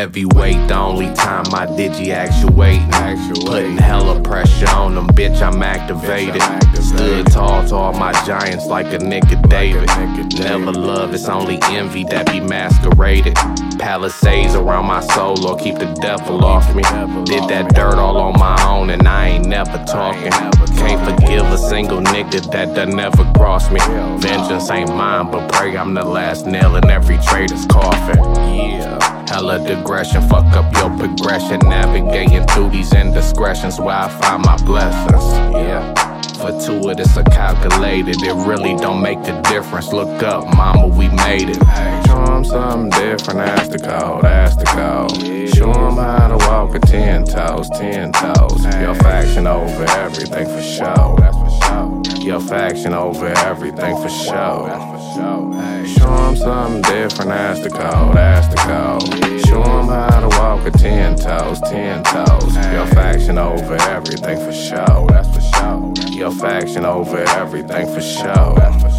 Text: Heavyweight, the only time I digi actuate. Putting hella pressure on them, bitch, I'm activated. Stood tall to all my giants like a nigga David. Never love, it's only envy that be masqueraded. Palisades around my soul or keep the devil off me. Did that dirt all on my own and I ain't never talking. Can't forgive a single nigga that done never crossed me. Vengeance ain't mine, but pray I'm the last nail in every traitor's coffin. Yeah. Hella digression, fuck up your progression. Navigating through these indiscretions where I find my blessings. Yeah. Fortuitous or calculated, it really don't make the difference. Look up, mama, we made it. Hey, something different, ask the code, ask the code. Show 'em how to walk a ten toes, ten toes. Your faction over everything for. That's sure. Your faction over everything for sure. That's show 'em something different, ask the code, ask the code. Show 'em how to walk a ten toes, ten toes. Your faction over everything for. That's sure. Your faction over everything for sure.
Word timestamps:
Heavyweight, 0.00 0.66
the 0.66 0.78
only 0.78 1.12
time 1.12 1.44
I 1.52 1.66
digi 1.66 2.08
actuate. 2.08 2.80
Putting 3.44 3.76
hella 3.76 4.18
pressure 4.22 4.66
on 4.70 4.94
them, 4.94 5.08
bitch, 5.08 5.42
I'm 5.42 5.62
activated. 5.62 6.40
Stood 6.82 7.26
tall 7.26 7.68
to 7.68 7.74
all 7.74 7.92
my 7.92 8.12
giants 8.24 8.64
like 8.64 8.86
a 8.94 8.98
nigga 8.98 9.46
David. 9.50 9.90
Never 10.38 10.72
love, 10.72 11.12
it's 11.12 11.28
only 11.28 11.58
envy 11.64 12.04
that 12.04 12.32
be 12.32 12.40
masqueraded. 12.40 13.34
Palisades 13.78 14.54
around 14.54 14.86
my 14.86 15.00
soul 15.00 15.46
or 15.46 15.58
keep 15.58 15.74
the 15.74 15.92
devil 16.00 16.46
off 16.46 16.74
me. 16.74 16.82
Did 17.26 17.46
that 17.50 17.74
dirt 17.74 17.96
all 17.96 18.16
on 18.16 18.38
my 18.38 18.56
own 18.66 18.88
and 18.88 19.06
I 19.06 19.28
ain't 19.28 19.46
never 19.46 19.84
talking. 19.84 20.32
Can't 20.90 21.20
forgive 21.20 21.46
a 21.46 21.56
single 21.56 22.00
nigga 22.00 22.50
that 22.50 22.74
done 22.74 22.96
never 22.96 23.22
crossed 23.34 23.70
me. 23.70 23.78
Vengeance 24.18 24.68
ain't 24.72 24.88
mine, 24.88 25.30
but 25.30 25.52
pray 25.52 25.76
I'm 25.76 25.94
the 25.94 26.04
last 26.04 26.46
nail 26.46 26.74
in 26.74 26.90
every 26.90 27.16
traitor's 27.18 27.64
coffin. 27.66 28.18
Yeah. 28.18 28.98
Hella 29.28 29.64
digression, 29.64 30.20
fuck 30.28 30.46
up 30.56 30.74
your 30.74 30.90
progression. 30.98 31.60
Navigating 31.60 32.44
through 32.48 32.70
these 32.70 32.92
indiscretions 32.92 33.78
where 33.78 33.94
I 33.94 34.08
find 34.08 34.44
my 34.44 34.56
blessings. 34.64 35.22
Yeah. 35.54 35.94
Fortuitous 36.34 37.16
or 37.16 37.22
calculated, 37.22 38.16
it 38.22 38.34
really 38.48 38.74
don't 38.74 39.00
make 39.00 39.22
the 39.22 39.40
difference. 39.42 39.92
Look 39.92 40.24
up, 40.24 40.52
mama, 40.56 40.88
we 40.88 41.06
made 41.08 41.50
it. 41.50 41.62
Hey, 41.62 42.02
something 42.04 42.90
different, 42.90 43.38
ask 43.38 43.70
the 43.70 43.78
code, 43.78 44.24
ask 44.24 44.58
the 44.58 44.64
code. 44.64 45.39
Show 45.60 45.72
'em 45.72 45.98
how 45.98 46.28
to 46.28 46.38
walk 46.48 46.74
a 46.74 46.78
ten 46.78 47.22
toes, 47.22 47.68
ten 47.68 48.12
toes. 48.12 48.64
Your 48.80 48.94
faction 48.94 49.46
over 49.46 49.84
everything 49.98 50.46
for. 50.46 50.62
That's 51.20 51.36
sure. 51.66 52.02
Your 52.22 52.40
faction 52.40 52.94
over 52.94 53.26
everything 53.44 53.94
for 53.98 54.08
sure. 54.08 54.70
That's 54.70 55.98
show 55.98 56.14
'em 56.28 56.36
something 56.36 56.80
different, 56.80 57.30
ask 57.32 57.62
the 57.62 57.68
code, 57.68 58.16
ask 58.16 58.50
the 58.50 58.56
code. 58.56 59.40
Show 59.48 59.62
'em 59.62 59.88
how 59.88 60.20
to 60.20 60.28
walk 60.40 60.66
a 60.66 60.70
ten 60.70 61.14
toes, 61.14 61.60
ten 61.60 62.04
toes. 62.04 62.56
Your 62.72 62.86
faction 62.86 63.36
over 63.36 63.76
everything 63.94 64.38
for. 64.38 64.52
That's 65.10 65.28
sure. 65.40 65.92
Your 66.10 66.30
faction 66.30 66.86
over 66.86 67.22
everything 67.36 67.86
for 67.86 68.00
sure. 68.00 68.89